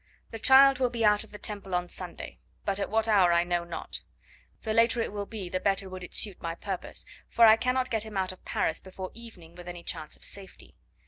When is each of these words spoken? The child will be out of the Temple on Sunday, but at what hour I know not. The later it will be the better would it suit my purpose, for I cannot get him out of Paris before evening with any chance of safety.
The 0.31 0.39
child 0.39 0.79
will 0.79 0.89
be 0.89 1.05
out 1.05 1.23
of 1.23 1.29
the 1.29 1.37
Temple 1.37 1.75
on 1.75 1.87
Sunday, 1.87 2.39
but 2.65 2.79
at 2.79 2.89
what 2.89 3.07
hour 3.07 3.31
I 3.31 3.43
know 3.43 3.63
not. 3.63 4.01
The 4.63 4.73
later 4.73 4.99
it 4.99 5.11
will 5.13 5.27
be 5.27 5.47
the 5.47 5.59
better 5.59 5.87
would 5.89 6.03
it 6.03 6.15
suit 6.15 6.41
my 6.41 6.55
purpose, 6.55 7.05
for 7.29 7.45
I 7.45 7.55
cannot 7.55 7.91
get 7.91 8.01
him 8.01 8.17
out 8.17 8.31
of 8.31 8.43
Paris 8.43 8.79
before 8.79 9.11
evening 9.13 9.53
with 9.53 9.67
any 9.67 9.83
chance 9.83 10.17
of 10.17 10.23
safety. 10.25 10.73